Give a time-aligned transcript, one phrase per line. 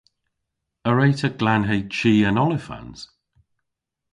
[0.87, 2.99] A wre'ta glanhe chi an olifans?